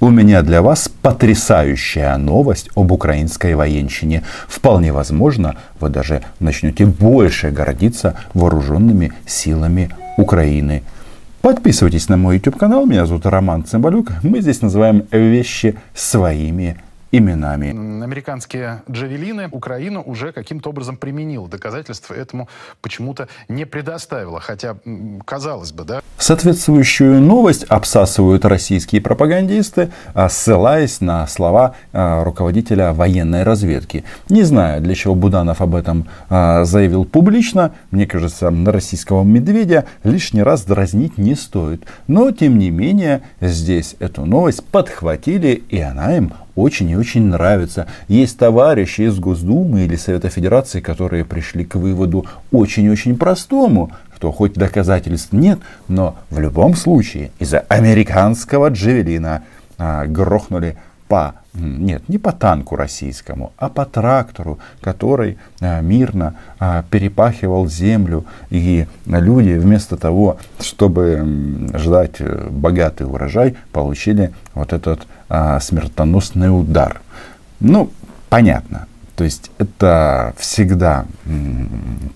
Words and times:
у 0.00 0.08
меня 0.08 0.42
для 0.42 0.62
вас 0.62 0.88
потрясающая 0.88 2.16
новость 2.16 2.70
об 2.74 2.90
украинской 2.90 3.54
военщине. 3.54 4.22
Вполне 4.48 4.92
возможно, 4.92 5.56
вы 5.78 5.90
даже 5.90 6.22
начнете 6.40 6.86
больше 6.86 7.50
гордиться 7.50 8.16
вооруженными 8.32 9.12
силами 9.26 9.90
Украины. 10.16 10.82
Подписывайтесь 11.42 12.08
на 12.08 12.16
мой 12.16 12.36
YouTube 12.36 12.58
канал. 12.58 12.86
Меня 12.86 13.06
зовут 13.06 13.26
Роман 13.26 13.64
Цымбалюк. 13.64 14.12
Мы 14.22 14.40
здесь 14.40 14.62
называем 14.62 15.04
вещи 15.10 15.76
своими 15.94 16.76
именами. 17.12 17.70
Американские 18.04 18.82
джавелины 18.90 19.48
Украина 19.50 20.00
уже 20.02 20.32
каким-то 20.32 20.70
образом 20.70 20.96
применила. 20.96 21.48
Доказательств 21.48 22.10
этому 22.10 22.48
почему-то 22.80 23.28
не 23.48 23.64
предоставила. 23.64 24.40
Хотя, 24.40 24.76
казалось 25.24 25.72
бы, 25.72 25.84
да? 25.84 26.02
Соответствующую 26.18 27.20
новость 27.20 27.64
обсасывают 27.64 28.44
российские 28.44 29.00
пропагандисты, 29.00 29.90
а, 30.14 30.28
ссылаясь 30.28 31.00
на 31.00 31.26
слова 31.26 31.74
а, 31.92 32.22
руководителя 32.24 32.92
военной 32.92 33.42
разведки. 33.42 34.04
Не 34.28 34.42
знаю, 34.42 34.80
для 34.82 34.94
чего 34.94 35.14
Буданов 35.14 35.60
об 35.60 35.74
этом 35.74 36.08
а, 36.28 36.64
заявил 36.64 37.04
публично. 37.04 37.72
Мне 37.90 38.06
кажется, 38.06 38.50
на 38.50 38.70
российского 38.70 39.24
медведя 39.24 39.86
лишний 40.04 40.42
раз 40.42 40.64
дразнить 40.64 41.18
не 41.18 41.34
стоит. 41.34 41.84
Но, 42.06 42.30
тем 42.30 42.58
не 42.58 42.70
менее, 42.70 43.22
здесь 43.40 43.96
эту 43.98 44.24
новость 44.24 44.64
подхватили, 44.64 45.62
и 45.68 45.80
она 45.80 46.16
им 46.16 46.32
очень 46.60 46.90
и 46.90 46.96
очень 46.96 47.24
нравится. 47.24 47.86
Есть 48.08 48.38
товарищи 48.38 49.02
из 49.02 49.18
Госдумы 49.18 49.84
или 49.84 49.96
Совета 49.96 50.28
Федерации, 50.28 50.80
которые 50.80 51.24
пришли 51.24 51.64
к 51.64 51.74
выводу 51.74 52.26
очень-очень 52.52 53.16
простому, 53.16 53.90
что 54.16 54.32
хоть 54.32 54.54
доказательств 54.54 55.32
нет, 55.32 55.58
но 55.88 56.16
в 56.30 56.38
любом 56.38 56.74
случае 56.74 57.30
из-за 57.38 57.60
американского 57.60 58.68
джевелина 58.68 59.42
а, 59.78 60.04
грохнули 60.06 60.76
по, 61.10 61.34
нет, 61.54 62.08
не 62.08 62.18
по 62.18 62.30
танку 62.30 62.76
российскому, 62.76 63.52
а 63.56 63.68
по 63.68 63.84
трактору, 63.84 64.60
который 64.80 65.38
а, 65.60 65.80
мирно 65.80 66.36
а, 66.60 66.84
перепахивал 66.88 67.66
землю. 67.66 68.24
И 68.50 68.86
люди 69.06 69.54
вместо 69.54 69.96
того, 69.96 70.38
чтобы 70.60 71.68
ждать 71.74 72.20
э, 72.20 72.46
богатый 72.48 73.08
урожай, 73.08 73.56
получили 73.72 74.32
вот 74.54 74.72
этот 74.72 75.00
смертоносный 75.60 76.48
удар. 76.48 77.00
Ну, 77.58 77.90
понятно. 78.28 78.86
То 79.16 79.24
есть 79.24 79.50
это 79.58 80.34
всегда 80.38 81.04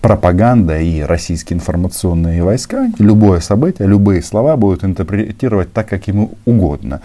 пропаганда 0.01 0.79
и 0.79 1.01
российские 1.01 1.57
информационные 1.57 2.43
войска. 2.43 2.87
Любое 2.99 3.41
событие, 3.41 3.87
любые 3.87 4.21
слова 4.21 4.57
будут 4.57 4.83
интерпретировать 4.83 5.71
так, 5.71 5.87
как 5.87 6.07
ему 6.07 6.31
угодно. 6.45 7.01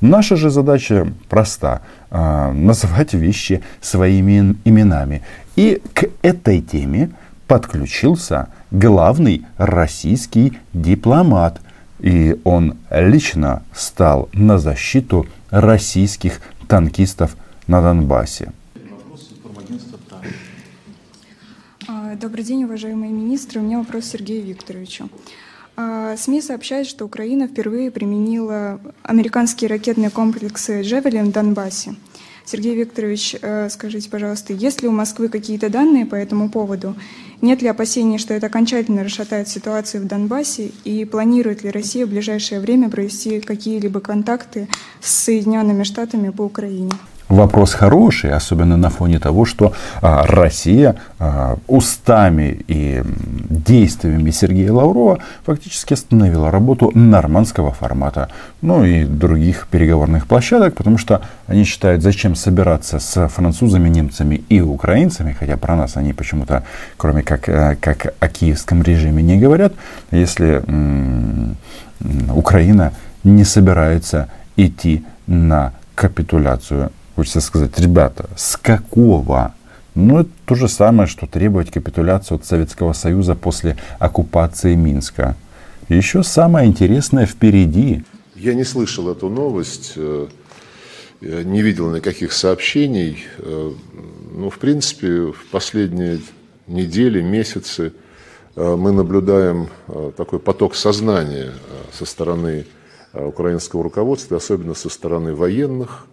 Наша 0.00 0.36
же 0.36 0.50
задача 0.50 1.12
проста. 1.28 1.82
Э, 2.10 2.52
называть 2.52 3.14
вещи 3.14 3.62
своими 3.80 4.56
именами. 4.64 5.22
И 5.56 5.82
к 5.92 6.08
этой 6.22 6.60
теме 6.60 7.10
подключился 7.46 8.48
главный 8.70 9.44
российский 9.56 10.58
дипломат. 10.72 11.60
И 11.98 12.40
он 12.44 12.76
лично 12.90 13.62
стал 13.74 14.28
на 14.32 14.58
защиту 14.58 15.26
российских 15.50 16.40
танкистов 16.68 17.36
на 17.66 17.82
Донбассе. 17.82 18.52
Добрый 22.20 22.42
день, 22.42 22.64
уважаемые 22.64 23.12
министры. 23.12 23.60
У 23.60 23.64
меня 23.64 23.78
вопрос 23.78 24.06
Сергею 24.06 24.44
Викторовичу. 24.44 25.08
А, 25.80 26.16
СМИ 26.16 26.42
сообщают, 26.42 26.88
что 26.88 27.04
Украина 27.04 27.46
впервые 27.46 27.92
применила 27.92 28.80
американские 29.04 29.70
ракетные 29.70 30.10
комплексы 30.10 30.82
«Джевелин» 30.82 31.26
в 31.26 31.32
Донбассе. 31.32 31.94
Сергей 32.44 32.74
Викторович, 32.74 33.36
э, 33.40 33.68
скажите, 33.70 34.10
пожалуйста, 34.10 34.52
есть 34.52 34.82
ли 34.82 34.88
у 34.88 34.90
Москвы 34.90 35.28
какие-то 35.28 35.70
данные 35.70 36.04
по 36.04 36.16
этому 36.16 36.50
поводу? 36.50 36.96
Нет 37.42 37.62
ли 37.62 37.68
опасений, 37.68 38.18
что 38.18 38.34
это 38.34 38.48
окончательно 38.48 39.04
расшатает 39.04 39.46
ситуацию 39.46 40.02
в 40.02 40.08
Донбассе? 40.08 40.72
И 40.82 41.04
планирует 41.04 41.62
ли 41.62 41.70
Россия 41.70 42.06
в 42.06 42.10
ближайшее 42.10 42.58
время 42.58 42.90
провести 42.90 43.38
какие-либо 43.40 44.00
контакты 44.00 44.66
с 45.00 45.12
Соединенными 45.12 45.84
Штатами 45.84 46.30
по 46.30 46.42
Украине? 46.42 46.90
Вопрос 47.28 47.74
хороший, 47.74 48.32
особенно 48.32 48.78
на 48.78 48.88
фоне 48.88 49.18
того, 49.18 49.44
что 49.44 49.74
а, 50.00 50.24
Россия 50.26 50.96
а, 51.18 51.58
устами 51.66 52.64
и 52.68 53.02
действиями 53.04 54.30
Сергея 54.30 54.72
Лаврова 54.72 55.18
фактически 55.44 55.92
остановила 55.92 56.50
работу 56.50 56.90
нормандского 56.94 57.72
формата, 57.72 58.30
ну 58.62 58.82
и 58.82 59.04
других 59.04 59.66
переговорных 59.70 60.26
площадок, 60.26 60.74
потому 60.74 60.96
что 60.96 61.20
они 61.46 61.64
считают, 61.64 62.02
зачем 62.02 62.34
собираться 62.34 62.98
с 62.98 63.28
французами, 63.28 63.90
немцами 63.90 64.36
и 64.48 64.62
украинцами, 64.62 65.36
хотя 65.38 65.58
про 65.58 65.76
нас 65.76 65.98
они 65.98 66.14
почему-то, 66.14 66.64
кроме 66.96 67.22
как, 67.22 67.46
э, 67.50 67.76
как 67.78 68.14
о 68.20 68.28
киевском 68.28 68.82
режиме, 68.82 69.22
не 69.22 69.38
говорят, 69.38 69.74
если 70.10 70.62
Украина 72.32 72.92
не 73.22 73.44
собирается 73.44 74.28
идти 74.56 75.04
на 75.26 75.72
капитуляцию 75.94 76.90
Хочется 77.18 77.40
сказать, 77.40 77.76
ребята, 77.80 78.30
с 78.36 78.56
какого? 78.56 79.52
Ну, 79.96 80.20
это 80.20 80.30
то 80.46 80.54
же 80.54 80.68
самое, 80.68 81.08
что 81.08 81.26
требовать 81.26 81.68
капитуляцию 81.68 82.36
от 82.36 82.44
Советского 82.44 82.92
Союза 82.92 83.34
после 83.34 83.76
оккупации 83.98 84.76
Минска. 84.76 85.34
Еще 85.88 86.22
самое 86.22 86.68
интересное 86.68 87.26
впереди. 87.26 88.04
Я 88.36 88.54
не 88.54 88.62
слышал 88.62 89.10
эту 89.10 89.30
новость, 89.30 89.94
э, 89.96 90.28
не 91.20 91.60
видел 91.60 91.90
никаких 91.90 92.32
сообщений. 92.32 93.24
Э, 93.38 93.72
ну, 94.36 94.48
в 94.48 94.60
принципе, 94.60 95.32
в 95.32 95.44
последние 95.50 96.20
недели, 96.68 97.20
месяцы 97.20 97.94
э, 98.54 98.76
мы 98.76 98.92
наблюдаем 98.92 99.70
такой 100.16 100.38
поток 100.38 100.76
сознания 100.76 101.50
со 101.92 102.06
стороны 102.06 102.64
украинского 103.12 103.82
руководства, 103.82 104.36
особенно 104.36 104.74
со 104.74 104.88
стороны 104.88 105.34
военных, 105.34 106.06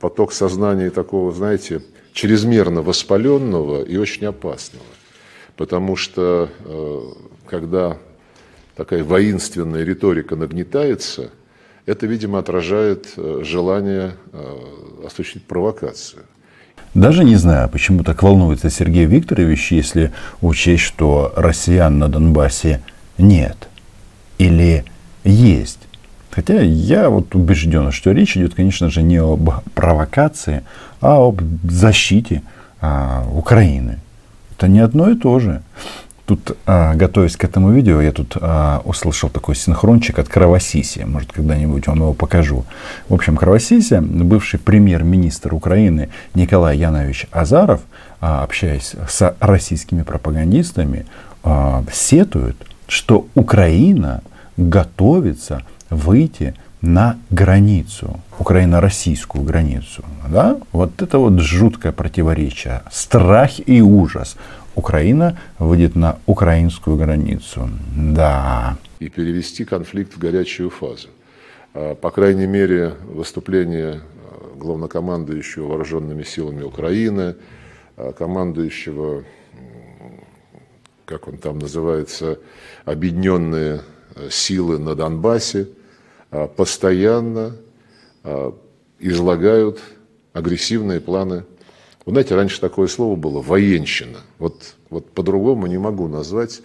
поток 0.00 0.32
сознания 0.32 0.90
такого, 0.90 1.32
знаете, 1.32 1.82
чрезмерно 2.12 2.82
воспаленного 2.82 3.82
и 3.82 3.96
очень 3.96 4.26
опасного. 4.26 4.84
Потому 5.56 5.96
что 5.96 6.48
э, 6.64 7.02
когда 7.46 7.98
такая 8.74 9.04
воинственная 9.04 9.84
риторика 9.84 10.36
нагнетается, 10.36 11.30
это, 11.86 12.06
видимо, 12.06 12.38
отражает 12.38 13.08
э, 13.16 13.40
желание 13.42 14.14
э, 14.32 15.06
осуществить 15.06 15.44
провокацию. 15.44 16.22
Даже 16.94 17.24
не 17.24 17.36
знаю, 17.36 17.68
почему 17.68 18.02
так 18.02 18.22
волнуется 18.22 18.70
Сергей 18.70 19.04
Викторович, 19.04 19.72
если 19.72 20.12
учесть, 20.40 20.82
что 20.82 21.32
россиян 21.36 21.98
на 21.98 22.08
Донбассе 22.08 22.82
нет 23.18 23.68
или 24.38 24.84
есть. 25.24 25.80
Хотя 26.36 26.60
я 26.60 27.08
вот 27.08 27.34
убежден, 27.34 27.90
что 27.92 28.12
речь 28.12 28.36
идет, 28.36 28.54
конечно 28.54 28.90
же, 28.90 29.02
не 29.02 29.16
об 29.16 29.48
провокации, 29.74 30.64
а 31.00 31.26
об 31.26 31.40
защите 31.64 32.42
а, 32.78 33.24
Украины. 33.32 34.00
Это 34.54 34.68
не 34.68 34.80
одно 34.80 35.08
и 35.08 35.14
то 35.14 35.38
же. 35.38 35.62
Тут, 36.26 36.54
а, 36.66 36.94
готовясь 36.94 37.38
к 37.38 37.44
этому 37.44 37.70
видео, 37.70 38.02
я 38.02 38.12
тут 38.12 38.36
а, 38.38 38.82
услышал 38.84 39.30
такой 39.30 39.54
синхрончик 39.54 40.18
от 40.18 40.28
Кровосиси. 40.28 41.06
Может, 41.06 41.32
когда-нибудь 41.32 41.86
вам 41.86 42.00
его 42.00 42.12
покажу. 42.12 42.66
В 43.08 43.14
общем, 43.14 43.38
Кровосися, 43.38 44.02
бывший 44.02 44.60
премьер-министр 44.60 45.54
Украины 45.54 46.10
Николай 46.34 46.76
Янович 46.76 47.28
Азаров, 47.32 47.80
а, 48.20 48.44
общаясь 48.44 48.94
с 49.08 49.34
российскими 49.40 50.02
пропагандистами, 50.02 51.06
а, 51.42 51.82
сетует, 51.90 52.56
что 52.88 53.26
Украина 53.34 54.22
готовится 54.58 55.62
выйти 55.90 56.54
на 56.82 57.18
границу, 57.30 58.20
украино-российскую 58.38 59.44
границу. 59.44 60.04
Да? 60.30 60.58
Вот 60.72 61.02
это 61.02 61.18
вот 61.18 61.40
жуткое 61.40 61.92
противоречие, 61.92 62.82
страх 62.90 63.50
и 63.66 63.80
ужас. 63.80 64.36
Украина 64.74 65.38
выйдет 65.58 65.96
на 65.96 66.18
украинскую 66.26 66.96
границу. 66.96 67.68
Да. 67.96 68.76
И 68.98 69.08
перевести 69.08 69.64
конфликт 69.64 70.14
в 70.14 70.18
горячую 70.18 70.70
фазу. 70.70 71.08
А, 71.72 71.94
по 71.94 72.10
крайней 72.10 72.46
мере, 72.46 72.94
выступление 73.04 74.00
а, 74.00 74.56
главнокомандующего 74.56 75.68
вооруженными 75.68 76.22
силами 76.22 76.62
Украины, 76.62 77.36
а, 77.96 78.12
командующего, 78.12 79.24
как 81.06 81.26
он 81.26 81.38
там 81.38 81.58
называется, 81.58 82.38
объединенные 82.84 83.80
силы 84.30 84.78
на 84.78 84.94
Донбассе, 84.94 85.68
постоянно 86.44 87.52
а, 88.24 88.52
излагают 88.98 89.80
агрессивные 90.32 91.00
планы. 91.00 91.44
Вы 92.04 92.12
знаете, 92.12 92.34
раньше 92.34 92.60
такое 92.60 92.88
слово 92.88 93.16
было 93.16 93.40
«военщина». 93.40 94.18
Вот, 94.38 94.74
вот 94.90 95.10
по-другому 95.10 95.66
не 95.66 95.78
могу 95.78 96.08
назвать 96.08 96.60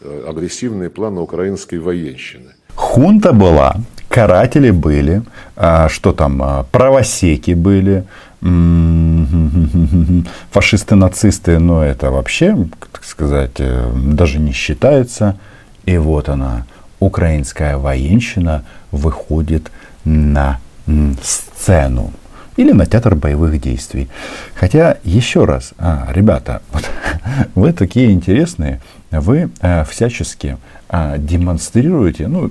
э, 0.00 0.24
агрессивные 0.28 0.90
планы 0.90 1.20
украинской 1.20 1.78
военщины. 1.78 2.52
хунта 2.74 3.32
была, 3.32 3.76
каратели 4.08 4.70
были, 4.70 5.22
а, 5.56 5.88
что 5.88 6.12
там, 6.12 6.42
а, 6.42 6.66
правосеки 6.70 7.54
были, 7.54 8.04
фашисты, 10.50 10.94
нацисты, 10.94 11.58
но 11.58 11.82
это 11.84 12.10
вообще, 12.10 12.56
так 12.92 13.04
сказать, 13.04 13.58
э, 13.58 13.90
даже 13.94 14.38
не 14.38 14.52
считается. 14.52 15.38
И 15.84 15.98
вот 15.98 16.28
она, 16.28 16.66
украинская 17.00 17.78
военщина 17.78 18.64
выходит 18.90 19.70
на 20.04 20.60
сцену 21.22 22.12
или 22.56 22.72
на 22.72 22.86
театр 22.86 23.14
боевых 23.14 23.60
действий. 23.60 24.08
Хотя, 24.54 24.96
еще 25.04 25.44
раз, 25.44 25.72
а, 25.78 26.08
ребята, 26.12 26.62
вот, 26.72 26.84
вы 27.54 27.72
такие 27.72 28.12
интересные, 28.12 28.80
вы 29.10 29.50
а, 29.60 29.84
всячески 29.84 30.56
а, 30.88 31.18
демонстрируете, 31.18 32.28
ну, 32.28 32.50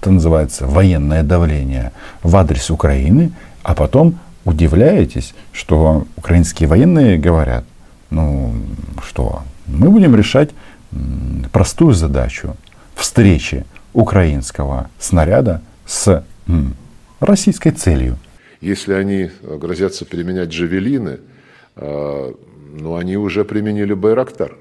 это 0.00 0.10
называется 0.10 0.66
военное 0.66 1.22
давление 1.22 1.92
в 2.22 2.36
адрес 2.36 2.70
Украины, 2.70 3.32
а 3.62 3.74
потом 3.74 4.18
удивляетесь, 4.44 5.34
что 5.52 6.06
украинские 6.16 6.68
военные 6.68 7.18
говорят, 7.18 7.64
ну 8.10 8.54
что, 9.04 9.42
мы 9.66 9.90
будем 9.90 10.14
решать 10.14 10.50
простую 11.52 11.94
задачу 11.94 12.54
встречи 12.96 13.64
украинского 13.92 14.90
снаряда 14.98 15.62
с 15.86 16.24
российской 17.20 17.70
целью. 17.70 18.18
Если 18.60 18.92
они 18.94 19.30
грозятся 19.42 20.04
применять 20.04 20.48
джавелины, 20.48 21.20
а, 21.76 22.34
ну, 22.72 22.96
они 22.96 23.16
уже 23.16 23.44
применили 23.44 23.94
Байрактар. 23.94 24.56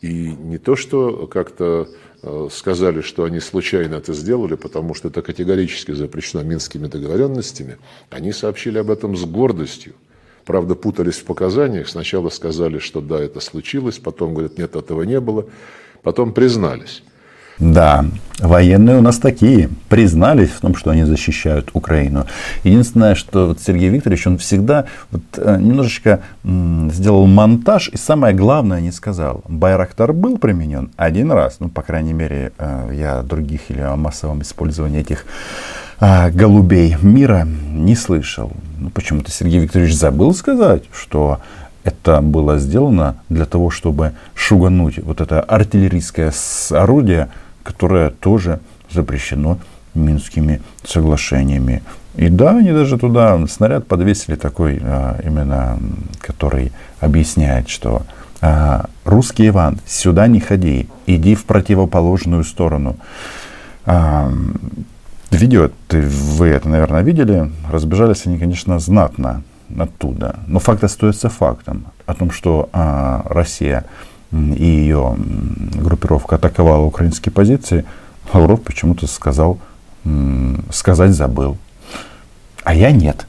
И 0.00 0.32
не 0.32 0.58
то, 0.58 0.76
что 0.76 1.28
как-то 1.28 1.88
э, 2.22 2.48
сказали, 2.50 3.02
что 3.02 3.22
они 3.22 3.38
случайно 3.38 3.96
это 3.96 4.12
сделали, 4.12 4.56
потому 4.56 4.94
что 4.94 5.08
это 5.08 5.22
категорически 5.22 5.92
запрещено 5.92 6.42
минскими 6.42 6.88
договоренностями, 6.88 7.78
они 8.10 8.32
сообщили 8.32 8.78
об 8.78 8.90
этом 8.90 9.16
с 9.16 9.24
гордостью. 9.24 9.94
Правда, 10.44 10.74
путались 10.74 11.18
в 11.18 11.24
показаниях. 11.24 11.88
Сначала 11.88 12.30
сказали, 12.30 12.78
что 12.78 13.00
да, 13.00 13.20
это 13.20 13.38
случилось, 13.38 13.98
потом 13.98 14.34
говорят, 14.34 14.58
нет, 14.58 14.74
этого 14.74 15.02
не 15.02 15.20
было. 15.20 15.46
Потом 16.02 16.32
признались. 16.32 17.04
Да, 17.58 18.04
военные 18.38 18.98
у 18.98 19.02
нас 19.02 19.18
такие, 19.18 19.68
признались 19.88 20.50
в 20.50 20.60
том, 20.60 20.74
что 20.74 20.90
они 20.90 21.04
защищают 21.04 21.70
Украину. 21.74 22.26
Единственное, 22.64 23.14
что 23.14 23.48
вот 23.48 23.60
Сергей 23.60 23.88
Викторович, 23.88 24.26
он 24.26 24.38
всегда 24.38 24.86
вот, 25.10 25.22
э, 25.36 25.58
немножечко 25.60 26.20
сделал 26.44 27.26
монтаж, 27.26 27.90
и 27.92 27.96
самое 27.96 28.34
главное 28.34 28.80
не 28.80 28.90
сказал. 28.90 29.44
Байрактар 29.48 30.12
был 30.12 30.38
применен 30.38 30.90
один 30.96 31.30
раз, 31.30 31.56
ну, 31.60 31.68
по 31.68 31.82
крайней 31.82 32.12
мере, 32.12 32.52
э, 32.58 32.90
я 32.94 33.22
других 33.22 33.70
или 33.70 33.80
о 33.80 33.96
массовом 33.96 34.42
использовании 34.42 35.00
этих 35.00 35.24
а, 36.04 36.30
голубей 36.30 36.96
мира 37.00 37.46
не 37.46 37.94
слышал. 37.94 38.50
Ну, 38.78 38.90
почему-то 38.90 39.30
Сергей 39.30 39.60
Викторович 39.60 39.94
забыл 39.94 40.34
сказать, 40.34 40.82
что 40.92 41.38
это 41.84 42.20
было 42.20 42.58
сделано 42.58 43.16
для 43.28 43.44
того, 43.44 43.70
чтобы 43.70 44.12
шугануть 44.34 44.98
вот 44.98 45.20
это 45.20 45.40
артиллерийское 45.40 46.32
орудие 46.70 47.28
которое 47.62 48.10
тоже 48.10 48.60
запрещено 48.90 49.58
Минскими 49.94 50.62
соглашениями. 50.84 51.82
И 52.16 52.28
да, 52.28 52.56
они 52.56 52.72
даже 52.72 52.98
туда 52.98 53.46
снаряд 53.46 53.86
подвесили 53.86 54.36
такой, 54.36 54.80
а, 54.82 55.18
именно, 55.22 55.78
который 56.20 56.72
объясняет, 57.00 57.68
что 57.68 58.02
а, 58.40 58.86
русский 59.04 59.48
Иван, 59.48 59.80
сюда 59.86 60.28
не 60.28 60.40
ходи, 60.40 60.88
иди 61.06 61.34
в 61.34 61.44
противоположную 61.44 62.44
сторону. 62.44 62.96
А, 63.84 64.32
видео, 65.30 65.70
ты, 65.88 66.00
вы 66.00 66.48
это, 66.48 66.70
наверное, 66.70 67.02
видели, 67.02 67.50
разбежались 67.70 68.26
они, 68.26 68.38
конечно, 68.38 68.78
знатно 68.78 69.42
оттуда. 69.78 70.40
Но 70.46 70.58
факт 70.58 70.84
остается 70.84 71.28
фактом 71.28 71.86
о 72.06 72.14
том, 72.14 72.30
что 72.30 72.68
а, 72.72 73.22
Россия 73.26 73.84
и 74.32 74.64
ее 74.64 75.14
группировка 75.18 76.36
атаковала 76.36 76.84
украинские 76.84 77.32
позиции, 77.32 77.84
Лавров 78.32 78.62
почему-то 78.62 79.06
сказал, 79.06 79.58
сказать 80.70 81.12
забыл. 81.12 81.58
А 82.64 82.74
я 82.74 82.92
нет. 82.92 83.26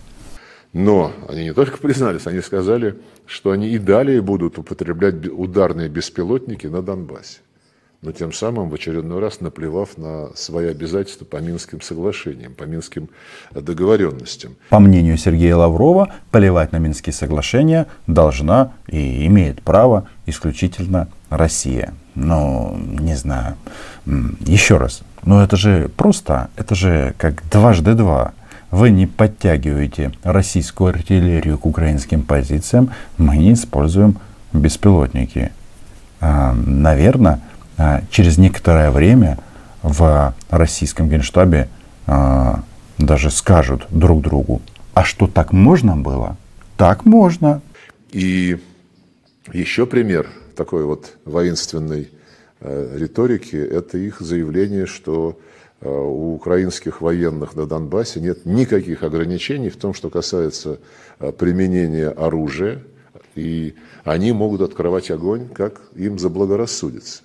Но 0.71 1.11
они 1.27 1.43
не 1.43 1.53
только 1.53 1.77
признались, 1.77 2.25
они 2.25 2.41
сказали, 2.41 2.95
что 3.25 3.51
они 3.51 3.69
и 3.69 3.77
далее 3.77 4.21
будут 4.21 4.57
употреблять 4.57 5.27
ударные 5.27 5.89
беспилотники 5.89 6.67
на 6.67 6.81
Донбассе 6.81 7.39
но 8.03 8.11
тем 8.11 8.33
самым 8.33 8.69
в 8.69 8.73
очередной 8.73 9.19
раз 9.19 9.39
наплевав 9.39 9.97
на 9.97 10.27
свои 10.35 10.67
обязательства 10.67 11.23
по 11.23 11.37
Минским 11.37 11.81
соглашениям, 11.81 12.53
по 12.53 12.63
Минским 12.63 13.09
договоренностям. 13.51 14.55
По 14.69 14.79
мнению 14.79 15.17
Сергея 15.17 15.55
Лаврова, 15.55 16.13
поливать 16.29 16.73
на 16.73 16.77
Минские 16.77 17.13
соглашения 17.13 17.87
должна 18.05 18.73
и 18.87 19.25
имеет 19.27 19.61
право 19.61 20.09
исключительно 20.25 21.07
Россия. 21.29 21.93
Ну, 22.15 22.77
не 22.77 23.15
знаю. 23.15 23.55
Еще 24.41 24.77
раз. 24.77 25.01
Ну, 25.23 25.39
это 25.39 25.55
же 25.55 25.89
просто, 25.95 26.49
это 26.57 26.75
же 26.75 27.15
как 27.17 27.41
дважды 27.49 27.93
два. 27.93 28.33
Вы 28.69 28.89
не 28.89 29.07
подтягиваете 29.07 30.11
российскую 30.23 30.89
артиллерию 30.89 31.57
к 31.57 31.65
украинским 31.65 32.23
позициям, 32.23 32.89
мы 33.17 33.37
не 33.37 33.53
используем 33.53 34.19
беспилотники. 34.51 35.51
А, 36.19 36.53
наверное, 36.53 37.33
а, 37.33 37.52
через 38.09 38.37
некоторое 38.37 38.91
время 38.91 39.39
в 39.81 40.33
российском 40.49 41.09
генштабе 41.09 41.69
а, 42.07 42.63
даже 42.97 43.29
скажут 43.29 43.87
друг 43.89 44.21
другу, 44.21 44.61
а 44.93 45.03
что 45.03 45.27
так 45.27 45.51
можно 45.51 45.97
было? 45.97 46.37
Так 46.77 47.05
можно. 47.05 47.61
И 48.11 48.57
еще 49.51 49.85
пример 49.85 50.29
такой 50.55 50.85
вот 50.85 51.17
воинственной 51.25 52.09
э, 52.59 52.97
риторики– 52.97 53.55
это 53.71 53.97
их 53.97 54.21
заявление, 54.21 54.85
что 54.85 55.39
э, 55.81 55.89
у 55.89 56.35
украинских 56.35 57.01
военных 57.01 57.55
на 57.55 57.65
Донбассе 57.65 58.19
нет 58.21 58.45
никаких 58.45 59.03
ограничений 59.03 59.69
в 59.69 59.77
том, 59.77 59.93
что 59.93 60.09
касается 60.09 60.79
э, 61.19 61.31
применения 61.31 62.09
оружия, 62.09 62.83
и 63.35 63.73
они 64.03 64.31
могут 64.31 64.61
открывать 64.61 65.09
огонь, 65.09 65.49
как 65.49 65.81
им 65.95 66.19
заблагорассудится. 66.19 67.23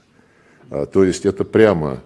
А, 0.70 0.87
то 0.87 1.05
есть 1.05 1.26
это 1.26 1.44
прямо 1.44 2.00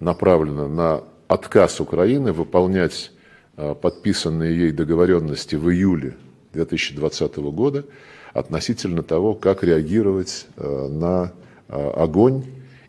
направлено 0.00 0.68
на 0.68 1.02
отказ 1.28 1.80
Украины 1.80 2.32
выполнять 2.32 3.12
а, 3.56 3.74
подписанные 3.74 4.56
ей 4.56 4.72
договоренности 4.72 5.56
в 5.56 5.70
июле 5.70 6.16
2020 6.52 7.36
года 7.36 7.84
относительно 8.32 9.02
того, 9.02 9.34
как 9.34 9.64
реагировать 9.64 10.46
а, 10.56 10.88
на 10.88 11.32
огонь 11.68 12.44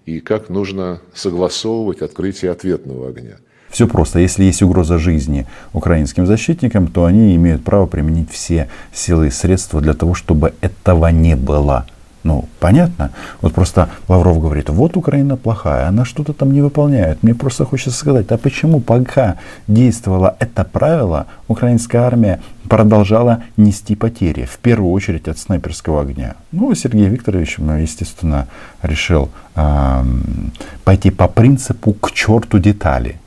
и 0.05 0.19
как 0.19 0.49
нужно 0.49 1.01
согласовывать 1.15 2.03
открытие 2.03 2.51
ответного 2.51 3.09
огня. 3.09 3.37
Все 3.69 3.87
просто. 3.87 4.19
Если 4.19 4.43
есть 4.43 4.61
угроза 4.61 4.97
жизни 4.97 5.47
украинским 5.73 6.25
защитникам, 6.25 6.87
то 6.87 7.05
они 7.05 7.35
имеют 7.35 7.63
право 7.63 7.85
применить 7.85 8.31
все 8.31 8.69
силы 8.93 9.27
и 9.27 9.31
средства 9.31 9.81
для 9.81 9.93
того, 9.93 10.13
чтобы 10.13 10.53
этого 10.61 11.07
не 11.07 11.35
было. 11.35 11.85
Ну, 12.23 12.45
понятно? 12.59 13.11
Вот 13.41 13.53
просто 13.53 13.89
Лавров 14.07 14.41
говорит, 14.41 14.69
вот 14.69 14.97
Украина 14.97 15.37
плохая, 15.37 15.87
она 15.87 16.03
что-то 16.03 16.33
там 16.33 16.51
не 16.51 16.61
выполняет. 16.61 17.23
Мне 17.23 17.33
просто 17.33 17.65
хочется 17.65 17.97
сказать, 17.97 18.31
а 18.31 18.37
почему 18.37 18.79
пока 18.79 19.37
действовало 19.67 20.35
это 20.39 20.63
правило, 20.63 21.27
украинская 21.47 22.01
армия 22.01 22.41
продолжала 22.67 23.43
нести 23.55 23.95
потери, 23.95 24.45
в 24.45 24.57
первую 24.57 24.91
очередь 24.91 25.27
от 25.27 25.37
снайперского 25.37 26.01
огня. 26.01 26.35
Ну, 26.51 26.73
Сергей 26.75 27.07
Викторович, 27.07 27.59
естественно, 27.59 28.47
решил 28.81 29.29
э, 29.55 30.03
пойти 30.83 31.11
по 31.11 31.27
принципу 31.27 31.93
к 31.93 32.11
черту 32.11 32.59
детали. 32.59 33.19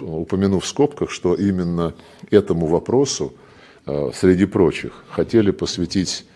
Упомянув 0.00 0.64
в 0.64 0.66
скобках, 0.66 1.10
что 1.10 1.34
именно 1.34 1.94
этому 2.30 2.66
вопросу, 2.66 3.32
э, 3.86 4.10
среди 4.14 4.46
прочих, 4.46 4.92
хотели 5.10 5.50
посвятить 5.50 6.26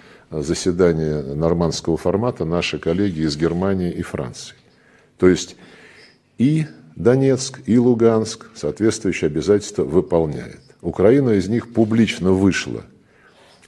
заседания 0.41 1.23
нормандского 1.23 1.97
формата 1.97 2.45
наши 2.45 2.79
коллеги 2.79 3.21
из 3.21 3.37
Германии 3.37 3.91
и 3.91 4.03
Франции. 4.03 4.55
То 5.19 5.29
есть 5.29 5.57
и 6.39 6.67
Донецк, 6.97 7.61
и 7.67 7.79
Луганск 7.79 8.47
соответствующие 8.55 9.29
обязательства 9.29 9.85
выполняет. 9.85 10.61
Украина 10.81 11.31
из 11.31 11.49
них 11.49 11.73
публично 11.73 12.33
вышла. 12.33 12.83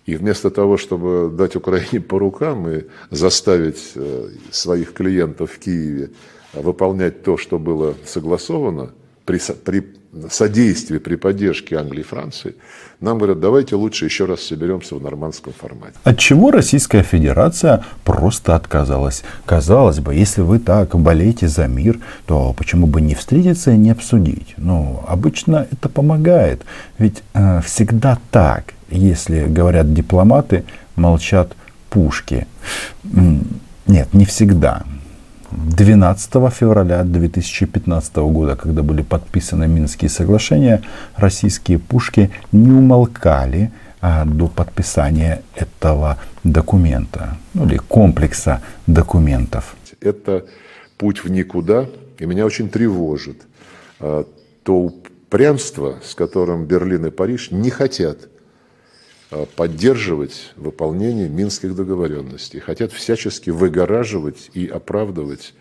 И 0.07 0.17
вместо 0.17 0.51
того, 0.51 0.77
чтобы 0.77 1.31
дать 1.35 1.57
Украине 1.57 2.01
по 2.01 2.19
рукам 2.19 2.69
и 2.69 2.85
заставить 3.11 3.93
э, 3.95 4.29
своих 4.51 4.93
клиентов 4.93 5.53
в 5.53 5.59
Киеве 5.59 6.11
выполнять 6.53 7.23
то, 7.23 7.37
что 7.37 7.59
было 7.59 7.95
согласовано 8.05 8.93
при, 9.25 9.41
при 9.65 9.85
содействии, 10.31 10.99
при 10.99 11.17
поддержке 11.17 11.77
Англии 11.77 12.01
и 12.01 12.05
Франции, 12.05 12.55
нам 13.01 13.19
говорят, 13.19 13.41
давайте 13.41 13.75
лучше 13.75 14.05
еще 14.05 14.27
раз 14.27 14.41
соберемся 14.41 14.95
в 14.95 15.03
нормандском 15.03 15.53
формате. 15.53 15.95
От 16.05 16.19
чего 16.19 16.51
Российская 16.51 17.03
Федерация 17.03 17.85
просто 18.05 18.55
отказалась? 18.55 19.25
Казалось 19.45 20.01
бы, 20.01 20.15
если 20.15 20.43
вы 20.43 20.59
так 20.59 20.95
болеете 20.97 21.49
за 21.49 21.67
мир, 21.67 21.99
то 22.27 22.53
почему 22.53 22.87
бы 22.87 23.01
не 23.01 23.15
встретиться 23.15 23.73
и 23.73 23.77
не 23.77 23.91
обсудить? 23.91 24.55
Ну, 24.57 25.03
обычно 25.07 25.67
это 25.71 25.89
помогает. 25.89 26.63
Ведь 26.99 27.23
э, 27.35 27.61
всегда 27.65 28.19
так. 28.31 28.75
Если 28.91 29.47
говорят 29.47 29.93
дипломаты, 29.93 30.65
молчат 30.97 31.57
пушки. 31.91 32.47
Нет, 33.87 34.15
не 34.15 34.25
всегда. 34.25 34.85
12 35.55 36.33
февраля 36.53 37.05
2015 37.05 38.17
года, 38.17 38.57
когда 38.57 38.83
были 38.83 39.03
подписаны 39.03 39.69
Минские 39.69 40.09
соглашения, 40.09 40.83
российские 41.17 41.79
пушки 41.79 42.31
не 42.53 42.71
умолкали 42.71 43.71
а, 44.01 44.25
до 44.25 44.49
подписания 44.49 45.43
этого 45.55 46.19
документа, 46.43 47.37
ну 47.55 47.67
или 47.67 47.77
комплекса 47.77 48.63
документов. 48.87 49.77
Это 50.01 50.45
путь 50.99 51.25
в 51.25 51.31
никуда, 51.31 51.87
и 52.19 52.27
меня 52.27 52.45
очень 52.45 52.69
тревожит 52.69 53.43
а, 54.01 54.27
то 54.65 54.77
упрямство, 54.77 55.97
с 56.03 56.15
которым 56.15 56.67
Берлин 56.67 57.07
и 57.07 57.11
Париж 57.11 57.51
не 57.51 57.71
хотят 57.71 58.29
поддерживать 59.57 60.53
выполнение 60.57 61.29
минских 61.29 61.75
договоренностей, 61.75 62.61
хотят 62.61 62.93
всячески 62.93 63.51
выгораживать 63.51 64.51
и 64.55 64.67
оправдывать 64.67 65.55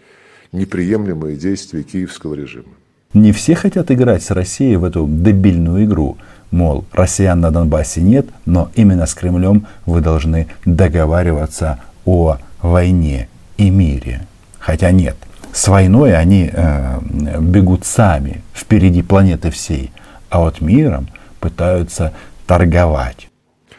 неприемлемые 0.51 1.36
действия 1.36 1.84
киевского 1.84 2.36
режима. 2.36 2.70
Не 3.13 3.32
все 3.32 3.53
хотят 3.56 3.92
играть 3.92 4.24
с 4.24 4.32
Россией 4.32 4.75
в 4.77 4.84
эту 4.84 5.08
дебильную 5.08 5.86
игру. 5.86 6.18
Мол, 6.51 6.86
россиян 6.92 7.39
на 7.39 7.51
Донбассе 7.51 8.01
нет, 8.01 8.27
но 8.46 8.72
именно 8.75 9.06
с 9.06 9.13
Кремлем 9.13 9.68
вы 9.86 10.01
должны 10.01 10.48
договариваться 10.65 11.80
о 12.06 12.38
войне 12.62 13.30
и 13.58 13.70
мире. 13.70 14.22
Хотя 14.60 14.92
нет, 14.92 15.15
с 15.51 15.68
войной 15.68 16.15
они 16.15 16.50
э, 16.51 17.00
бегут 17.39 17.86
сами, 17.86 18.44
впереди 18.53 19.03
планеты 19.03 19.51
всей, 19.51 19.92
а 20.30 20.39
вот 20.39 20.62
миром 20.62 21.08
пытаются 21.39 22.13
торговать. 22.48 23.30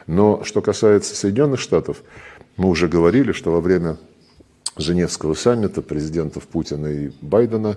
Но 0.06 0.44
что 0.44 0.61
касается 0.61 1.14
Соединенных 1.14 1.61
Штатов, 1.61 2.02
мы 2.56 2.68
уже 2.68 2.88
говорили, 2.88 3.32
что 3.32 3.50
во 3.52 3.61
время 3.61 3.96
Женевского 4.76 5.34
саммита 5.34 5.82
президентов 5.82 6.46
Путина 6.46 6.87
и 6.88 7.11
Байдена 7.20 7.76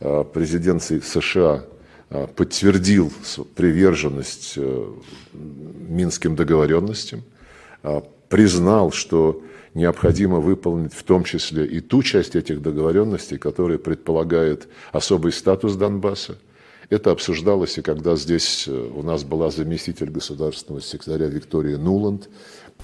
а, 0.00 0.24
президент 0.24 0.82
США 0.82 1.64
а, 2.08 2.26
подтвердил 2.26 3.12
приверженность 3.54 4.54
э, 4.56 4.92
минским 5.32 6.34
договоренностям, 6.34 7.22
признал, 8.28 8.92
что 8.92 9.42
необходимо 9.74 10.40
выполнить 10.40 10.92
в 10.92 11.02
том 11.02 11.24
числе 11.24 11.64
и 11.66 11.80
ту 11.80 12.02
часть 12.02 12.36
этих 12.36 12.60
договоренностей, 12.60 13.38
которая 13.38 13.78
предполагает 13.78 14.68
особый 14.92 15.32
статус 15.32 15.76
Донбасса– 15.76 16.38
это 16.90 17.12
обсуждалось 17.12 17.78
и 17.78 17.82
когда 17.82 18.16
здесь 18.16 18.64
э, 18.66 18.90
у 18.94 19.02
нас 19.02 19.22
была 19.22 19.50
заместитель 19.50 20.10
государственного 20.10 20.82
секретаря 20.82 21.26
Виктория 21.26 21.78
Нуланд. 21.78 22.28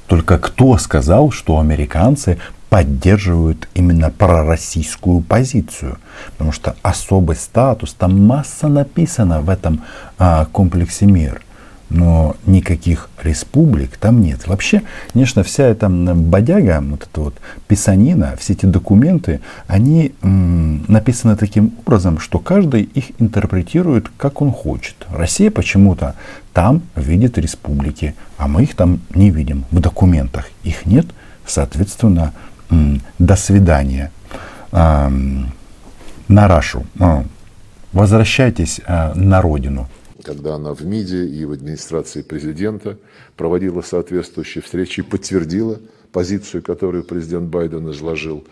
Только 0.07 0.39
кто 0.39 0.79
сказал, 0.79 1.33
что 1.33 1.59
американцы 1.59 2.39
поддерживают 2.71 3.69
именно 3.75 4.11
пророссийскую 4.11 5.21
позицию? 5.23 5.99
Потому 6.33 6.53
что 6.53 6.77
особый 6.83 7.37
статус, 7.37 7.95
там 7.95 8.25
масса 8.25 8.69
написано 8.69 9.41
в 9.41 9.51
этом 9.51 9.83
а, 10.19 10.47
комплексе 10.47 11.07
мер 11.07 11.43
но 11.89 12.37
никаких 12.47 13.09
республик 13.23 13.97
там 13.97 14.21
нет. 14.21 14.47
Вообще, 14.47 14.83
конечно, 15.13 15.43
вся 15.43 15.65
эта 15.65 15.89
бодяга, 15.89 16.83
вот 16.83 17.03
эта 17.03 17.21
вот 17.21 17.35
писанина, 17.69 18.35
все 18.39 18.55
эти 18.55 18.67
документы, 18.67 19.41
они 19.67 20.13
м, 20.23 20.85
написаны 20.89 21.37
таким 21.37 21.73
образом, 21.85 22.19
что 22.19 22.39
каждый 22.39 22.83
их 22.83 23.13
интерпретирует, 23.19 24.11
как 24.17 24.43
он 24.43 24.51
хочет. 24.51 24.97
Россия 25.11 25.51
почему-то 25.51 26.15
там 26.53 26.83
видит 26.97 27.39
республики, 27.39 28.15
а 28.37 28.49
мы 28.49 28.65
их 28.65 28.75
там 28.75 29.01
не 29.15 29.31
видим. 29.31 29.65
В 29.71 29.81
документах 29.81 30.49
их 30.65 30.87
нет, 30.87 31.07
соответственно, 31.47 32.33
м, 32.71 33.01
до 33.19 33.37
свидания. 33.37 34.11
А, 34.73 35.11
на 36.29 36.49
Рашу. 36.49 36.85
А, 36.99 37.25
возвращайтесь 37.93 38.81
а, 38.87 39.15
на 39.15 39.41
родину 39.41 39.89
когда 40.27 40.57
она 40.57 40.75
в 40.75 40.85
МИДе 40.85 41.25
и 41.25 41.45
в 41.45 41.53
администрации 41.53 42.21
президента 42.21 42.99
проводила 43.37 43.81
соответствующие 43.81 44.61
встречи 44.61 45.01
и 45.01 45.03
подтвердила 45.05 45.81
позицию, 46.11 46.65
которую 46.65 47.05
президент 47.05 47.49
Байден 47.49 47.89
изложил. 47.93 48.45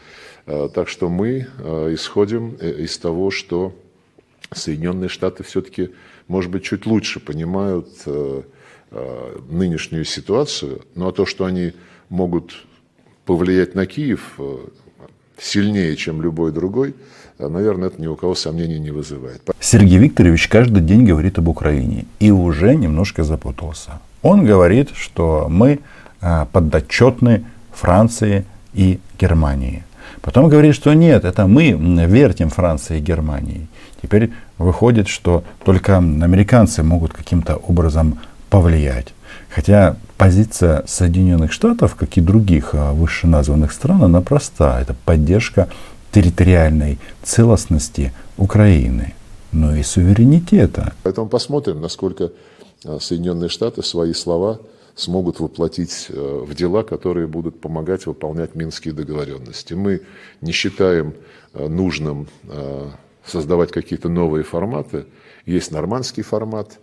А, 0.47 0.69
так 0.69 0.89
что 0.89 1.09
мы 1.09 1.49
а, 1.59 1.93
исходим 1.93 2.57
э, 2.61 2.83
из 2.83 2.97
того, 2.97 3.33
что 3.33 3.75
Соединенные 4.53 5.09
Штаты 5.09 5.43
все-таки, 5.43 5.91
может 6.29 6.53
быть, 6.53 6.63
чуть 6.63 6.87
лучше 6.87 7.19
понимают 7.19 7.89
э, 8.07 8.43
а, 8.93 9.43
нынешнюю 9.51 10.05
ситуацию, 10.05 10.83
но 10.95 11.11
то, 11.11 11.27
что 11.27 11.45
они 11.45 11.73
могут 12.09 12.55
повлиять 13.25 13.75
на 13.75 13.87
Киев 13.87 14.35
э, 14.39 14.59
сильнее, 15.39 15.97
чем 15.97 16.23
любой 16.23 16.53
другой, 16.53 16.91
а, 16.91 17.05
наверное, 17.39 17.89
это 17.89 18.01
ни 18.01 18.07
у 18.07 18.17
кого 18.17 18.35
сомнений 18.35 18.79
не 18.79 18.91
вызывает. 18.91 19.43
Сергей 19.61 19.99
Викторович 19.99 20.49
каждый 20.49 20.83
день 20.83 21.05
говорит 21.05 21.39
об 21.39 21.49
Украине 21.49 22.07
и 22.21 22.31
уже 22.31 22.75
немножко 22.75 23.25
запутался. 23.25 24.01
Он 24.23 24.45
говорит, 24.45 24.91
что 24.95 25.47
мы 25.51 25.81
а, 26.21 26.47
подотчетны 26.47 27.45
Франции 27.73 28.45
и 28.73 28.99
Германии. 29.19 29.85
Потом 30.23 30.49
говорит, 30.49 30.75
что 30.75 30.95
нет, 30.95 31.25
это 31.25 31.47
мы 31.47 31.73
вертим 31.73 32.49
Франции 32.49 32.99
и 32.99 33.03
Германии. 33.03 33.67
Теперь 34.01 34.33
выходит, 34.59 35.09
что 35.09 35.45
только 35.65 35.99
американцы 35.99 36.83
могут 36.83 37.13
каким-то 37.13 37.57
образом 37.57 38.19
повлиять. 38.49 39.15
Хотя 39.51 39.97
позиция 40.17 40.85
Соединенных 40.87 41.53
Штатов, 41.53 41.95
как 41.95 42.17
и 42.17 42.21
других 42.21 42.71
а, 42.73 42.93
вышеназванных 42.93 43.73
стран, 43.73 44.05
она 44.05 44.21
проста. 44.21 44.81
Это 44.81 44.95
поддержка 45.05 45.69
территориальной 46.15 46.99
целостности 47.25 48.13
Украины, 48.37 49.15
но 49.53 49.75
и 49.75 49.83
суверенитета. 49.83 50.95
Поэтому 51.03 51.29
посмотрим, 51.29 51.81
насколько 51.81 52.31
а, 52.85 53.01
Соединенные 53.01 53.49
Штаты 53.49 53.83
свои 53.83 54.13
слова 54.13 54.61
смогут 54.95 55.41
воплотить 55.41 56.07
э, 56.09 56.45
в 56.47 56.55
дела, 56.55 56.85
которые 56.85 57.27
будут 57.27 57.61
помогать 57.61 58.07
выполнять 58.07 58.55
минские 58.55 58.95
договоренности. 58.95 59.75
Мы 59.75 60.03
не 60.41 60.53
считаем 60.53 61.15
э, 61.53 61.67
нужным 61.67 62.29
э, 62.45 62.91
создавать 63.27 63.73
какие-то 63.73 64.09
новые 64.09 64.45
форматы. 64.45 65.07
Есть 65.47 65.73
нормандский 65.73 66.23
формат 66.23 66.79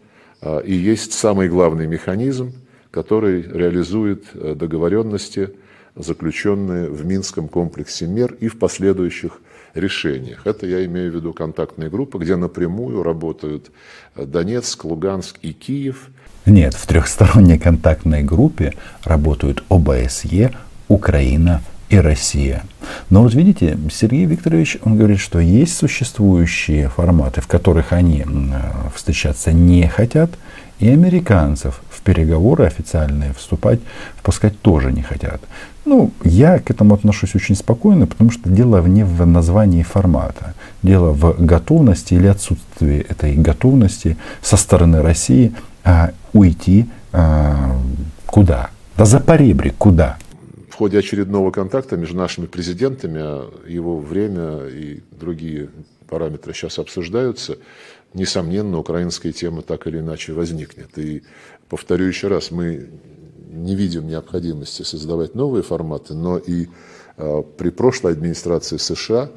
и 0.65 0.73
есть 0.73 1.13
самый 1.13 1.47
главный 1.49 1.85
механизм, 1.85 2.53
который 2.89 3.43
реализует 3.43 4.23
договоренности 4.33 5.51
заключенные 5.95 6.89
в 6.89 7.05
Минском 7.05 7.47
комплексе 7.47 8.07
мер 8.07 8.33
и 8.39 8.47
в 8.47 8.57
последующих 8.59 9.41
решениях. 9.73 10.45
Это 10.45 10.65
я 10.65 10.85
имею 10.85 11.11
в 11.11 11.15
виду 11.15 11.33
контактные 11.33 11.89
группы, 11.89 12.17
где 12.17 12.35
напрямую 12.35 13.03
работают 13.03 13.71
Донецк, 14.15 14.83
Луганск 14.83 15.37
и 15.41 15.53
Киев. 15.53 16.09
Нет, 16.45 16.73
в 16.73 16.87
трехсторонней 16.87 17.59
контактной 17.59 18.23
группе 18.23 18.73
работают 19.03 19.63
ОБСЕ, 19.69 20.51
Украина 20.87 21.61
и 21.89 21.97
Россия. 21.97 22.63
Но 23.09 23.23
вот 23.23 23.33
видите, 23.33 23.77
Сергей 23.91 24.25
Викторович, 24.25 24.77
он 24.83 24.97
говорит, 24.97 25.19
что 25.19 25.39
есть 25.39 25.77
существующие 25.77 26.89
форматы, 26.89 27.41
в 27.41 27.47
которых 27.47 27.93
они 27.93 28.25
встречаться 28.95 29.51
не 29.53 29.87
хотят, 29.87 30.31
и 30.79 30.89
американцев 30.89 31.81
в 31.89 32.01
переговоры 32.01 32.65
официальные 32.65 33.33
вступать, 33.33 33.79
впускать 34.17 34.59
тоже 34.61 34.91
не 34.91 35.03
хотят. 35.03 35.41
Ну, 35.83 36.11
я 36.23 36.59
к 36.59 36.69
этому 36.69 36.93
отношусь 36.93 37.35
очень 37.35 37.55
спокойно, 37.55 38.05
потому 38.05 38.29
что 38.29 38.49
дело 38.49 38.85
не 38.85 39.03
в 39.03 39.25
названии 39.25 39.81
формата. 39.81 40.53
Дело 40.83 41.11
в 41.11 41.43
готовности 41.43 42.13
или 42.13 42.27
отсутствии 42.27 42.99
этой 42.99 43.35
готовности 43.35 44.17
со 44.41 44.57
стороны 44.57 45.01
России 45.01 45.53
а, 45.83 46.11
уйти 46.33 46.87
а, 47.11 47.75
куда? 48.27 48.69
Да 48.95 49.05
за 49.05 49.19
поребрик 49.19 49.75
куда? 49.77 50.17
В 50.69 50.75
ходе 50.75 50.99
очередного 50.99 51.51
контакта 51.51 51.97
между 51.97 52.17
нашими 52.17 52.45
президентами, 52.45 53.69
его 53.69 53.97
время 53.97 54.67
и 54.67 55.01
другие 55.19 55.69
параметры 56.07 56.53
сейчас 56.53 56.77
обсуждаются, 56.77 57.57
несомненно, 58.13 58.77
украинская 58.77 59.31
тема 59.31 59.61
так 59.61 59.87
или 59.87 59.99
иначе 59.99 60.33
возникнет. 60.33 60.97
И 60.97 61.23
повторю 61.69 62.05
еще 62.05 62.27
раз, 62.27 62.51
мы 62.51 62.89
не 63.51 63.75
видим 63.75 64.07
необходимости 64.07 64.83
создавать 64.83 65.35
новые 65.35 65.61
форматы, 65.63 66.13
но 66.13 66.37
и 66.37 66.67
э, 67.17 67.43
при 67.57 67.69
прошлой 67.69 68.13
администрации 68.13 68.77
США 68.77 69.29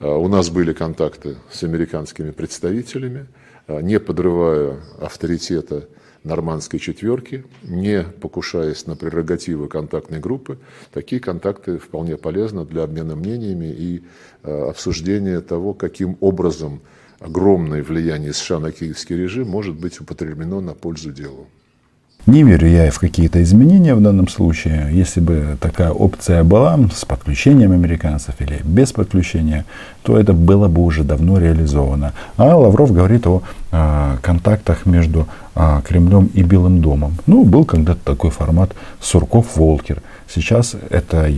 У 0.00 0.28
нас 0.28 0.50
были 0.50 0.72
контакты 0.72 1.36
с 1.50 1.62
американскими 1.62 2.30
представителями, 2.30 3.26
не 3.68 4.00
подрывая 4.00 4.80
авторитета 5.00 5.88
нормандской 6.24 6.80
четверки, 6.80 7.44
не 7.62 8.02
покушаясь 8.02 8.86
на 8.86 8.96
прерогативы 8.96 9.68
контактной 9.68 10.18
группы. 10.18 10.58
Такие 10.92 11.20
контакты 11.20 11.78
вполне 11.78 12.16
полезны 12.16 12.64
для 12.66 12.82
обмена 12.82 13.14
мнениями 13.14 13.66
и 13.66 14.02
обсуждения 14.42 15.40
того, 15.40 15.74
каким 15.74 16.16
образом 16.20 16.82
огромное 17.20 17.82
влияние 17.82 18.32
США 18.32 18.58
на 18.58 18.72
киевский 18.72 19.16
режим 19.16 19.48
может 19.48 19.76
быть 19.76 20.00
употреблено 20.00 20.60
на 20.60 20.74
пользу 20.74 21.12
делу. 21.12 21.46
Не 22.26 22.42
верю 22.42 22.66
я 22.68 22.90
в 22.90 22.98
какие-то 22.98 23.42
изменения 23.42 23.94
в 23.94 24.00
данном 24.00 24.28
случае. 24.28 24.88
Если 24.92 25.20
бы 25.20 25.58
такая 25.60 25.90
опция 25.90 26.42
была 26.42 26.78
с 26.94 27.04
подключением 27.04 27.72
американцев 27.72 28.34
или 28.38 28.62
без 28.64 28.92
подключения, 28.92 29.66
то 30.02 30.18
это 30.18 30.32
было 30.32 30.68
бы 30.68 30.82
уже 30.82 31.04
давно 31.04 31.36
реализовано. 31.38 32.14
А 32.38 32.56
Лавров 32.56 32.92
говорит 32.92 33.26
о 33.26 33.42
а, 33.72 34.16
контактах 34.22 34.86
между 34.86 35.28
а, 35.54 35.82
Кремлем 35.82 36.30
и 36.32 36.42
Белым 36.42 36.80
домом. 36.80 37.18
Ну, 37.26 37.44
был 37.44 37.66
когда-то 37.66 38.00
такой 38.02 38.30
формат 38.30 38.70
Сурков-Волкер. 39.02 40.00
Сейчас 40.26 40.76
это 40.88 41.30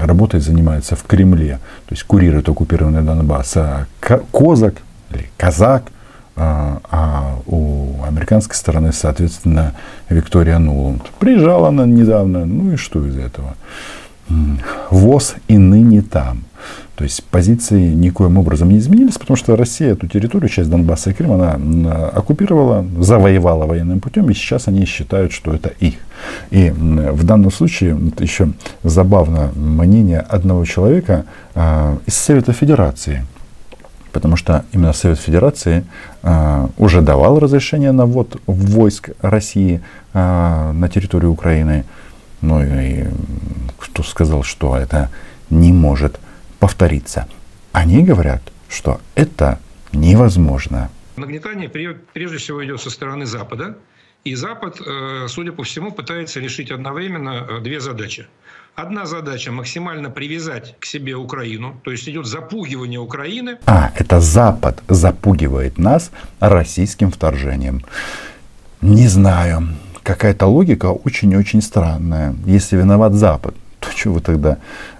работой 0.00 0.40
занимается 0.40 0.96
в 0.96 1.04
Кремле. 1.04 1.60
То 1.86 1.94
есть 1.94 2.02
курирует 2.02 2.48
оккупированный 2.48 3.02
Донбасс. 3.02 3.56
А 3.56 3.86
Козак 4.32 4.74
или 5.12 5.30
Казак– 5.36 5.84
а, 6.36 6.80
а 6.90 7.38
у 7.46 8.02
американской 8.04 8.56
стороны, 8.56 8.92
соответственно, 8.92 9.74
Виктория 10.08 10.58
Нуланд. 10.58 11.02
Приезжала 11.18 11.68
она 11.68 11.86
недавно, 11.86 12.44
ну 12.44 12.72
и 12.72 12.76
что 12.76 13.06
из 13.06 13.16
этого? 13.16 13.54
ВОЗ 14.90 15.34
и 15.48 15.58
ныне 15.58 16.02
там. 16.02 16.44
То 16.94 17.04
есть 17.04 17.24
позиции 17.24 17.92
никоим 17.92 18.38
образом 18.38 18.68
не 18.68 18.78
изменились, 18.78 19.18
потому 19.18 19.36
что 19.36 19.56
Россия 19.56 19.92
эту 19.92 20.06
территорию, 20.06 20.48
часть 20.48 20.70
Донбасса 20.70 21.10
и 21.10 21.12
Крыма, 21.12 21.34
она 21.34 22.08
оккупировала, 22.08 22.86
завоевала 22.98 23.66
военным 23.66 24.00
путем, 24.00 24.30
и 24.30 24.34
сейчас 24.34 24.68
они 24.68 24.84
считают, 24.84 25.32
что 25.32 25.52
это 25.52 25.70
их. 25.80 25.94
И 26.50 26.70
в 26.70 27.24
данном 27.24 27.50
случае 27.50 27.98
еще 28.18 28.52
забавно 28.84 29.50
мнение 29.56 30.20
одного 30.20 30.64
человека 30.64 31.24
э, 31.54 31.96
из 32.06 32.14
Совета 32.14 32.52
Федерации– 32.52 33.26
потому 34.12 34.36
что 34.36 34.64
именно 34.72 34.92
Совет 34.92 35.18
Федерации 35.18 35.84
э, 36.22 36.68
уже 36.76 37.00
давал 37.00 37.38
разрешение 37.38 37.92
на 37.92 38.06
ввод 38.06 38.40
войск 38.46 39.10
России 39.22 39.80
э, 40.12 40.72
на 40.72 40.88
территорию 40.88 41.32
Украины. 41.32 41.84
Ну 42.40 42.62
и 42.62 43.04
кто 43.78 44.02
сказал, 44.02 44.42
что 44.42 44.76
это 44.76 45.10
не 45.50 45.72
может 45.72 46.18
повториться? 46.58 47.26
Они 47.72 48.02
говорят, 48.04 48.42
что 48.68 49.00
это 49.14 49.58
невозможно. 49.92 50.90
Нагнетание 51.16 51.68
прежде 51.68 52.38
всего 52.38 52.64
идет 52.64 52.80
со 52.80 52.90
стороны 52.90 53.26
Запада. 53.26 53.76
И 54.24 54.36
Запад, 54.36 54.80
э, 54.80 55.26
судя 55.28 55.52
по 55.52 55.62
всему, 55.64 55.90
пытается 55.90 56.40
решить 56.40 56.70
одновременно 56.70 57.46
э, 57.48 57.60
две 57.60 57.80
задачи. 57.80 58.26
Одна 58.74 59.04
задача– 59.04 59.52
максимально 59.52 60.08
привязать 60.08 60.76
к 60.80 60.86
себе 60.86 61.14
Украину, 61.14 61.78
то 61.84 61.90
есть 61.90 62.08
идет 62.08 62.24
запугивание 62.24 62.98
Украины. 62.98 63.58
А, 63.66 63.92
это 63.98 64.18
Запад 64.18 64.82
запугивает 64.88 65.76
нас 65.76 66.10
российским 66.40 67.10
вторжением. 67.10 67.84
Не 68.80 69.08
знаю, 69.08 69.68
какая-то 70.02 70.46
логика 70.46 70.86
очень-очень 70.86 71.60
странная. 71.60 72.34
Если 72.46 72.76
виноват 72.76 73.12
Запад, 73.12 73.54
то 73.78 73.90
что 73.90 74.10
вы 74.10 74.20
тогда 74.20 74.56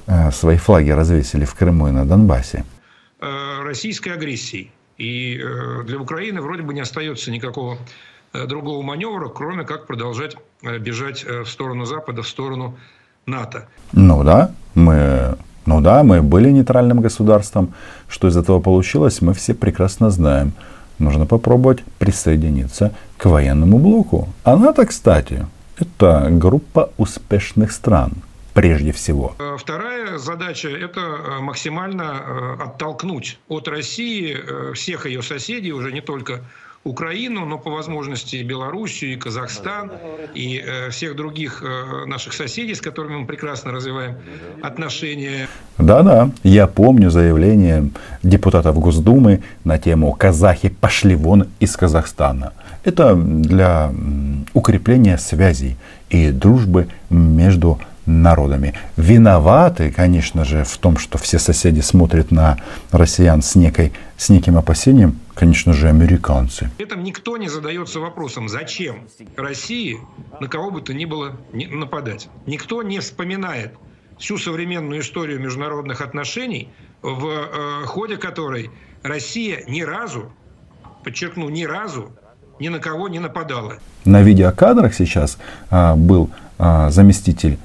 э, 0.07 0.31
свои 0.33 0.59
флаги 0.59 0.91
развесили 0.91 1.47
в 1.47 1.55
Крыму 1.55 1.89
и 1.89 1.93
на 1.93 2.05
Донбассе? 2.05 2.67
Э, 3.21 3.63
российской 3.63 4.11
агрессией. 4.11 4.71
И 4.99 5.39
э, 5.39 5.85
для 5.85 5.99
Украины 5.99 6.43
вроде 6.43 6.63
бы 6.63 6.75
не 6.75 6.83
остается 6.83 7.31
никакого 7.31 7.79
э, 8.35 8.47
другого 8.47 8.83
маневра, 8.83 9.29
кроме 9.29 9.65
как 9.65 9.87
продолжать 9.87 10.37
э, 10.63 10.77
бежать 10.77 11.25
э, 11.25 11.41
в 11.41 11.49
сторону 11.49 11.87
Запада, 11.87 12.21
в 12.21 12.29
сторону 12.29 12.77
НАТО. 13.27 13.67
Ну 13.93 14.25
да, 14.25 14.51
мы, 14.75 15.37
ну 15.67 15.81
да, 15.81 16.03
мы 16.03 16.23
были 16.23 16.51
нейтральным 16.51 17.01
государством. 17.01 17.75
Что 18.09 18.29
из 18.29 18.37
этого 18.37 18.61
получилось, 18.61 19.23
мы 19.23 19.33
все 19.33 19.55
прекрасно 19.55 20.11
знаем. 20.11 20.53
Нужно 20.99 21.27
попробовать 21.27 21.83
присоединиться 21.99 22.93
к 23.17 23.27
военному 23.27 23.79
блоку. 23.79 24.29
А 24.45 24.57
НАТО, 24.57 24.87
кстати, 24.87 25.47
это 25.79 26.29
группа 26.31 26.91
успешных 26.97 27.73
стран 27.73 28.13
прежде 28.55 28.93
всего. 28.93 29.35
Э, 29.39 29.57
вторая 29.59 30.19
задача– 30.19 30.69
это 30.71 31.01
э, 31.01 31.41
максимально 31.41 32.03
э, 32.03 32.63
оттолкнуть 32.65 33.39
от 33.49 33.69
России 33.69 34.37
всех 34.75 35.07
ее 35.07 35.23
соседей, 35.23 35.73
уже 35.73 35.93
не 35.93 36.01
только 36.01 36.45
Украину, 36.85 37.45
но 37.45 37.59
по 37.59 37.71
возможности 37.71 38.37
и 38.37 38.43
Белоруссию, 38.43 39.13
и 39.13 39.17
Казахстан, 39.17 39.93
и 40.35 40.61
э, 40.65 40.91
всех 40.91 41.15
других 41.15 41.63
э, 41.63 42.07
наших 42.07 42.33
соседей, 42.33 42.75
с 42.75 42.81
которыми 42.81 43.19
мы 43.19 43.27
прекрасно 43.27 43.71
развиваем 43.71 44.17
отношения. 44.63 45.49
Да-да, 45.79 46.31
я 46.43 46.67
помню 46.67 47.11
заявление 47.11 47.91
депутатов 48.25 48.79
Госдумы 48.81 49.43
на 49.65 49.79
тему 49.79 50.13
«Казахи 50.13 50.71
пошли 50.71 51.15
вон 51.15 51.47
из 51.61 51.77
Казахстана». 51.77 52.53
Это 52.83 53.15
для 53.15 53.93
укрепления 54.53 55.19
связей 55.19 55.77
и 56.11 56.31
дружбы 56.31 56.89
между 57.11 57.79
народами. 58.07 58.75
Виноваты, 58.97 59.93
конечно 59.93 60.45
же, 60.45 60.65
в 60.65 60.77
том, 60.79 60.99
что 60.99 61.19
все 61.19 61.39
соседи 61.39 61.81
смотрят 61.81 62.31
на 62.33 62.59
россиян 62.91 63.43
с, 63.43 63.55
некой, 63.55 63.93
с 64.17 64.29
неким 64.29 64.59
опасением, 64.59 65.21
конечно 65.35 65.73
же, 65.73 65.89
американцы. 65.89 66.71
Этом 66.79 67.03
никто 67.03 67.37
не 67.37 67.49
задается 67.49 68.01
вопросом, 68.01 68.49
зачем 68.49 69.09
России 69.37 69.99
на 70.41 70.49
кого 70.49 70.71
бы 70.71 70.83
то 70.83 70.95
ни 70.95 71.05
было 71.05 71.37
нападать. 71.53 72.29
Никто 72.47 72.83
не 72.83 73.01
вспоминает 73.01 73.75
всю 74.19 74.39
современную 74.39 75.01
историю 75.01 75.41
международных 75.41 76.01
отношений, 76.01 76.69
в 77.03 77.27
э, 77.27 77.87
ходе 77.87 78.17
которой 78.17 78.71
Россия 79.03 79.65
ни 79.67 79.83
разу, 79.83 80.33
подчеркну, 81.03 81.49
ни 81.49 81.65
разу 81.65 82.13
ни 82.61 82.69
на 82.69 82.79
кого 82.79 83.09
не 83.09 83.19
нападала. 83.19 83.79
На 84.05 84.23
видеокадрах 84.23 84.95
сейчас 84.95 85.39
а, 85.71 85.97
был 85.97 86.31
а, 86.59 86.91
заместитель 86.91 87.59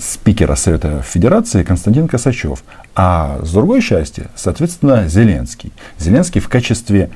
спикера 0.00 0.54
Совета 0.54 1.02
Федерации 1.02 1.62
Константин 1.62 2.08
Косачев, 2.08 2.62
а 2.94 3.38
с 3.42 3.52
другой 3.52 3.82
части, 3.82 4.28
соответственно, 4.36 5.08
Зеленский. 5.08 5.72
Зеленский 5.98 6.40
в 6.40 6.48
качестве 6.48 7.10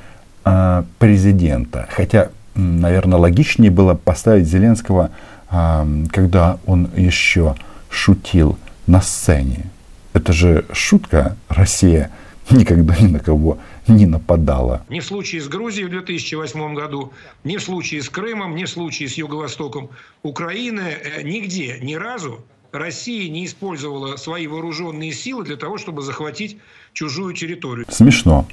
э, 0.44 0.82
президента, 0.98 1.86
хотя, 1.90 2.30
наверное, 2.54 3.18
логичнее 3.18 3.70
было 3.70 3.94
поставить 3.94 4.48
Зеленского, 4.48 5.10
э, 5.50 6.04
когда 6.10 6.58
он 6.66 6.90
еще 6.96 7.54
шутил 7.90 8.58
на 8.86 9.00
сцене. 9.00 9.66
Это 10.12 10.32
же 10.32 10.64
шутка 10.72 11.36
Россия 11.48 12.10
никогда 12.54 12.96
ни 12.96 13.08
на 13.08 13.20
кого 13.20 13.58
не 13.86 14.06
нападала. 14.06 14.84
Ни 14.88 15.00
в 15.00 15.04
случае 15.04 15.40
с 15.40 15.48
Грузией 15.48 15.86
в 15.86 15.90
2008 15.90 16.74
году, 16.74 17.12
ни 17.44 17.56
в 17.56 17.62
случае 17.62 18.02
с 18.02 18.08
Крымом, 18.08 18.54
ни 18.54 18.64
в 18.64 18.70
случае 18.70 19.08
с 19.08 19.14
Юго-Востоком 19.14 19.90
Украины 20.22 20.80
э, 20.80 21.22
нигде, 21.22 21.78
ни 21.80 21.94
разу 21.94 22.44
Россия 22.72 23.30
не 23.30 23.46
использовала 23.46 24.16
свои 24.16 24.46
вооруженные 24.46 25.12
силы 25.12 25.44
для 25.44 25.56
того, 25.56 25.78
чтобы 25.78 26.02
захватить 26.02 26.58
чужую 26.92 27.34
территорию. 27.34 27.86
Смешно. 27.88 28.46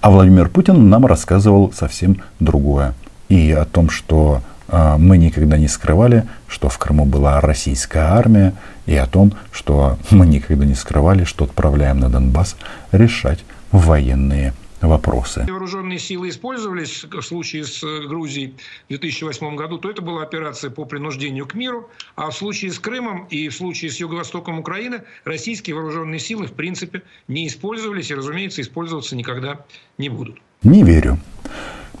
А 0.00 0.10
Владимир 0.10 0.48
Путин 0.48 0.88
нам 0.88 1.04
рассказывал 1.06 1.72
совсем 1.72 2.22
другое. 2.40 2.94
И 3.28 3.50
о 3.50 3.66
том, 3.66 3.90
что 3.90 4.42
мы 4.68 5.18
никогда 5.18 5.58
не 5.58 5.68
скрывали, 5.68 6.26
что 6.46 6.68
в 6.68 6.78
Крыму 6.78 7.04
была 7.04 7.40
российская 7.40 8.04
армия, 8.04 8.54
и 8.86 8.94
о 8.96 9.06
том, 9.06 9.32
что 9.52 9.98
мы 10.10 10.26
никогда 10.26 10.64
не 10.64 10.74
скрывали, 10.74 11.24
что 11.24 11.44
отправляем 11.44 12.00
на 12.00 12.08
Донбасс 12.08 12.56
решать 12.92 13.44
военные 13.72 14.54
вопросы. 14.80 15.44
Вооруженные 15.48 15.98
силы 15.98 16.28
использовались 16.28 17.04
в 17.04 17.22
случае 17.22 17.64
с 17.64 17.82
э, 17.82 18.06
Грузией 18.06 18.54
в 18.86 18.88
2008 18.88 19.56
году, 19.56 19.78
то 19.78 19.90
это 19.90 20.02
была 20.02 20.22
операция 20.22 20.70
по 20.70 20.84
принуждению 20.84 21.46
к 21.46 21.54
миру, 21.54 21.90
а 22.14 22.30
в 22.30 22.36
случае 22.36 22.72
с 22.72 22.78
Крымом 22.78 23.26
и 23.30 23.48
в 23.48 23.54
случае 23.54 23.90
с 23.90 23.98
юго-востоком 23.98 24.58
Украины 24.58 25.02
российские 25.24 25.74
вооруженные 25.74 26.20
силы 26.20 26.46
в 26.46 26.52
принципе 26.52 27.02
не 27.26 27.46
использовались 27.46 28.10
и, 28.10 28.14
разумеется, 28.14 28.62
использоваться 28.62 29.16
никогда 29.16 29.64
не 29.96 30.08
будут. 30.08 30.38
Не 30.62 30.82
верю. 30.82 31.18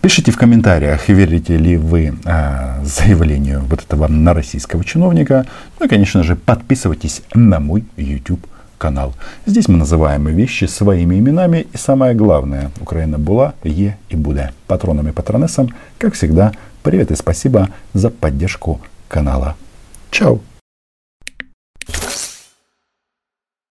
Пишите 0.00 0.30
в 0.30 0.36
комментариях, 0.36 1.08
верите 1.08 1.56
ли 1.56 1.76
вы 1.76 2.14
э, 2.24 2.84
заявлению 2.84 3.64
вот 3.68 3.82
этого 3.82 4.06
на 4.06 4.32
российского 4.32 4.84
чиновника. 4.84 5.44
Ну 5.78 5.86
и, 5.86 5.88
конечно 5.88 6.22
же, 6.22 6.36
подписывайтесь 6.36 7.22
на 7.34 7.58
мой 7.58 7.84
YouTube 7.96 8.46
канал. 8.78 9.14
Здесь 9.44 9.68
мы 9.68 9.76
называем 9.76 10.26
вещи 10.28 10.64
своими 10.66 11.18
именами. 11.18 11.66
И 11.72 11.76
самое 11.76 12.14
главное, 12.14 12.70
Украина 12.80 13.18
была, 13.18 13.54
е 13.64 13.98
и 14.08 14.16
будет. 14.16 14.52
Патронами 14.66 15.10
патронессам, 15.10 15.74
как 15.98 16.14
всегда, 16.14 16.52
привет 16.82 17.10
и 17.10 17.16
спасибо 17.16 17.68
за 17.92 18.10
поддержку 18.10 18.80
канала. 19.08 19.56
Чао! 20.10 20.40